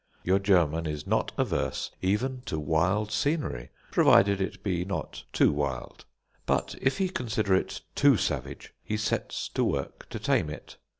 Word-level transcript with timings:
Your 0.23 0.39
German 0.39 0.87
is 0.87 1.05
not 1.05 1.31
averse 1.37 1.91
even 2.01 2.41
to 2.47 2.57
wild 2.59 3.11
scenery, 3.11 3.69
provided 3.91 4.41
it 4.41 4.63
be 4.63 4.83
not 4.83 5.25
too 5.31 5.51
wild. 5.51 6.05
But 6.47 6.73
if 6.81 6.97
he 6.97 7.07
consider 7.07 7.53
it 7.53 7.81
too 7.93 8.17
savage, 8.17 8.73
he 8.83 8.97
sets 8.97 9.47
to 9.49 9.63
work 9.63 10.09
to 10.09 10.17
tame 10.17 10.49
it. 10.49 10.77